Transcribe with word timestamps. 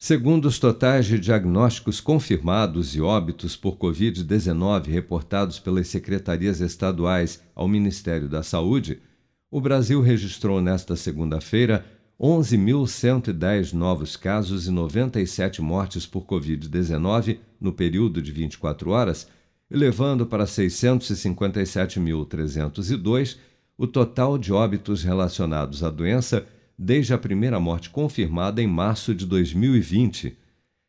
Segundo 0.00 0.46
os 0.46 0.60
totais 0.60 1.06
de 1.06 1.18
diagnósticos 1.18 2.00
confirmados 2.00 2.94
e 2.94 3.00
óbitos 3.00 3.56
por 3.56 3.76
Covid-19 3.76 4.86
reportados 4.86 5.58
pelas 5.58 5.88
secretarias 5.88 6.60
estaduais 6.60 7.42
ao 7.52 7.66
Ministério 7.66 8.28
da 8.28 8.44
Saúde, 8.44 9.00
o 9.50 9.60
Brasil 9.60 10.00
registrou 10.00 10.60
nesta 10.60 10.94
segunda-feira 10.94 11.84
11.110 12.20 13.72
novos 13.72 14.16
casos 14.16 14.68
e 14.68 14.70
97 14.70 15.60
mortes 15.60 16.06
por 16.06 16.24
Covid-19 16.26 17.38
no 17.60 17.72
período 17.72 18.22
de 18.22 18.30
24 18.30 18.90
horas, 18.90 19.26
elevando 19.68 20.26
para 20.26 20.44
657.302 20.44 23.36
o 23.76 23.84
total 23.84 24.38
de 24.38 24.52
óbitos 24.52 25.02
relacionados 25.02 25.82
à 25.82 25.90
doença 25.90 26.46
desde 26.78 27.12
a 27.12 27.18
primeira 27.18 27.58
morte 27.58 27.90
confirmada 27.90 28.62
em 28.62 28.66
março 28.66 29.14
de 29.14 29.26
2020. 29.26 30.36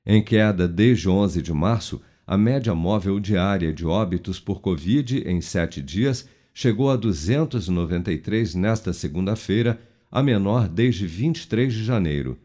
Em 0.05 0.23
queda 0.23 0.67
desde 0.67 1.09
11 1.09 1.41
de 1.41 1.52
março, 1.52 2.02
a 2.27 2.38
média 2.38 2.75
móvel 2.75 3.20
diária 3.20 3.73
de 3.73 3.85
óbitos 3.85 4.39
por 4.39 4.61
Covid 4.61 5.23
em 5.27 5.41
sete 5.41 5.81
dias 5.81 6.30
chegou 6.53 6.91
a 6.91 6.95
293 6.95 8.53
nesta 8.53 8.94
segunda-feira, 8.94 9.80
a 10.11 10.21
menor 10.21 10.67
desde 10.67 11.07
23 11.07 11.73
de 11.73 11.83
janeiro. 11.83 12.38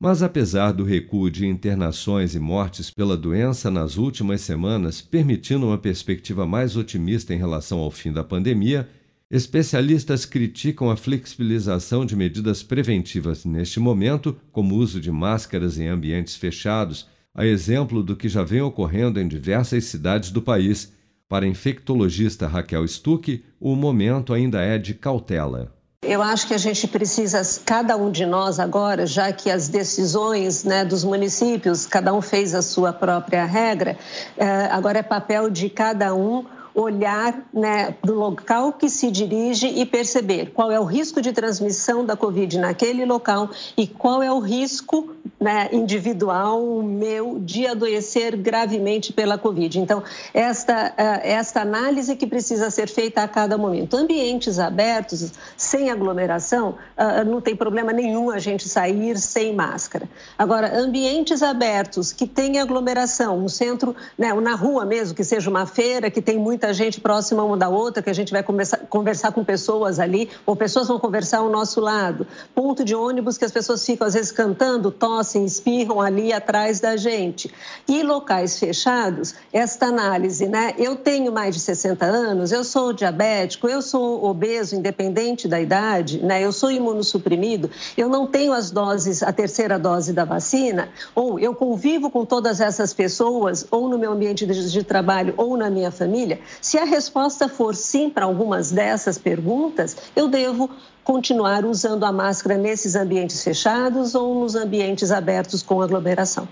Mas 0.00 0.22
apesar 0.22 0.72
do 0.72 0.84
recuo 0.84 1.30
de 1.30 1.46
internações 1.46 2.34
e 2.34 2.38
mortes 2.38 2.90
pela 2.90 3.16
doença 3.16 3.70
nas 3.70 3.96
últimas 3.96 4.40
semanas, 4.40 5.00
permitindo 5.00 5.66
uma 5.66 5.78
perspectiva 5.78 6.46
mais 6.46 6.76
otimista 6.76 7.34
em 7.34 7.38
relação 7.38 7.78
ao 7.78 7.90
fim 7.90 8.12
da 8.12 8.22
pandemia, 8.22 8.88
Especialistas 9.30 10.24
criticam 10.24 10.90
a 10.90 10.96
flexibilização 10.96 12.06
de 12.06 12.16
medidas 12.16 12.62
preventivas 12.62 13.44
neste 13.44 13.78
momento, 13.78 14.34
como 14.50 14.74
o 14.74 14.78
uso 14.78 14.98
de 14.98 15.10
máscaras 15.10 15.78
em 15.78 15.86
ambientes 15.86 16.34
fechados, 16.34 17.06
a 17.34 17.44
exemplo 17.44 18.02
do 18.02 18.16
que 18.16 18.26
já 18.26 18.42
vem 18.42 18.62
ocorrendo 18.62 19.20
em 19.20 19.28
diversas 19.28 19.84
cidades 19.84 20.30
do 20.30 20.40
país. 20.40 20.94
Para 21.28 21.44
a 21.44 21.48
infectologista 21.48 22.46
Raquel 22.46 22.88
Stuck, 22.88 23.44
o 23.60 23.76
momento 23.76 24.32
ainda 24.32 24.62
é 24.62 24.78
de 24.78 24.94
cautela. 24.94 25.74
Eu 26.00 26.22
acho 26.22 26.48
que 26.48 26.54
a 26.54 26.58
gente 26.58 26.88
precisa, 26.88 27.42
cada 27.66 27.98
um 27.98 28.10
de 28.10 28.24
nós 28.24 28.58
agora, 28.58 29.04
já 29.04 29.30
que 29.30 29.50
as 29.50 29.68
decisões 29.68 30.64
né, 30.64 30.86
dos 30.86 31.04
municípios, 31.04 31.84
cada 31.84 32.14
um 32.14 32.22
fez 32.22 32.54
a 32.54 32.62
sua 32.62 32.94
própria 32.94 33.44
regra, 33.44 33.98
eh, 34.38 34.68
agora 34.70 35.00
é 35.00 35.02
papel 35.02 35.50
de 35.50 35.68
cada 35.68 36.14
um 36.14 36.46
olhar 36.80 37.42
né, 37.52 37.90
para 37.90 38.12
o 38.12 38.14
local 38.14 38.72
que 38.72 38.88
se 38.88 39.10
dirige 39.10 39.66
e 39.66 39.84
perceber 39.84 40.52
qual 40.52 40.70
é 40.70 40.78
o 40.78 40.84
risco 40.84 41.20
de 41.20 41.32
transmissão 41.32 42.06
da 42.06 42.16
Covid 42.16 42.56
naquele 42.56 43.04
local 43.04 43.50
e 43.76 43.84
qual 43.86 44.22
é 44.22 44.30
o 44.30 44.38
risco 44.38 45.16
né, 45.40 45.68
individual 45.72 46.82
meu 46.82 47.38
de 47.40 47.66
adoecer 47.66 48.36
gravemente 48.36 49.12
pela 49.12 49.36
Covid. 49.36 49.78
Então, 49.78 50.02
esta, 50.32 50.94
eh, 50.96 51.32
esta 51.32 51.62
análise 51.62 52.16
que 52.16 52.26
precisa 52.26 52.70
ser 52.70 52.88
feita 52.88 53.22
a 53.22 53.28
cada 53.28 53.58
momento. 53.58 53.96
Ambientes 53.96 54.58
abertos, 54.58 55.32
sem 55.56 55.90
aglomeração, 55.90 56.76
ah, 56.96 57.24
não 57.24 57.40
tem 57.40 57.54
problema 57.54 57.92
nenhum 57.92 58.30
a 58.30 58.38
gente 58.38 58.68
sair 58.68 59.18
sem 59.18 59.54
máscara. 59.54 60.08
Agora, 60.36 60.76
ambientes 60.78 61.42
abertos 61.42 62.12
que 62.12 62.26
têm 62.26 62.58
aglomeração, 62.58 63.40
no 63.40 63.48
centro, 63.48 63.94
né, 64.16 64.32
na 64.34 64.54
rua 64.54 64.84
mesmo, 64.84 65.14
que 65.14 65.24
seja 65.24 65.48
uma 65.48 65.66
feira, 65.66 66.10
que 66.10 66.20
tem 66.20 66.38
muita 66.38 66.67
gente 66.72 67.00
próxima 67.00 67.42
uma 67.42 67.56
da 67.56 67.68
outra, 67.68 68.02
que 68.02 68.10
a 68.10 68.14
gente 68.14 68.32
vai 68.32 68.42
conversar, 68.42 68.78
conversar 68.88 69.32
com 69.32 69.44
pessoas 69.44 69.98
ali, 69.98 70.28
ou 70.46 70.56
pessoas 70.56 70.88
vão 70.88 70.98
conversar 70.98 71.38
ao 71.38 71.50
nosso 71.50 71.80
lado. 71.80 72.26
Ponto 72.54 72.84
de 72.84 72.94
ônibus 72.94 73.38
que 73.38 73.44
as 73.44 73.52
pessoas 73.52 73.84
ficam, 73.84 74.06
às 74.06 74.14
vezes, 74.14 74.32
cantando, 74.32 74.90
tossem, 74.90 75.44
espirram 75.44 76.00
ali 76.00 76.32
atrás 76.32 76.80
da 76.80 76.96
gente. 76.96 77.52
E 77.86 78.02
locais 78.02 78.58
fechados, 78.58 79.34
esta 79.52 79.86
análise, 79.86 80.46
né? 80.46 80.74
Eu 80.78 80.96
tenho 80.96 81.32
mais 81.32 81.54
de 81.54 81.60
60 81.60 82.04
anos, 82.04 82.52
eu 82.52 82.64
sou 82.64 82.92
diabético, 82.92 83.68
eu 83.68 83.82
sou 83.82 84.24
obeso, 84.24 84.76
independente 84.76 85.48
da 85.48 85.60
idade, 85.60 86.18
né? 86.22 86.42
Eu 86.42 86.52
sou 86.52 86.70
imunossuprimido, 86.70 87.70
eu 87.96 88.08
não 88.08 88.26
tenho 88.26 88.52
as 88.52 88.70
doses, 88.70 89.22
a 89.22 89.32
terceira 89.32 89.78
dose 89.78 90.12
da 90.12 90.24
vacina, 90.24 90.88
ou 91.14 91.38
eu 91.38 91.54
convivo 91.54 92.10
com 92.10 92.24
todas 92.24 92.60
essas 92.60 92.92
pessoas, 92.92 93.66
ou 93.70 93.88
no 93.88 93.98
meu 93.98 94.12
ambiente 94.12 94.46
de 94.46 94.82
trabalho, 94.82 95.34
ou 95.36 95.56
na 95.56 95.70
minha 95.70 95.90
família. 95.90 96.40
Se 96.60 96.76
a 96.76 96.84
resposta 96.84 97.48
for 97.48 97.74
sim 97.74 98.10
para 98.10 98.24
algumas 98.24 98.70
dessas 98.70 99.16
perguntas, 99.16 99.96
eu 100.14 100.28
devo 100.28 100.68
continuar 101.04 101.64
usando 101.64 102.04
a 102.04 102.12
máscara 102.12 102.58
nesses 102.58 102.94
ambientes 102.94 103.42
fechados 103.42 104.14
ou 104.14 104.40
nos 104.40 104.54
ambientes 104.54 105.10
abertos 105.10 105.62
com 105.62 105.80
aglomeração. 105.80 106.46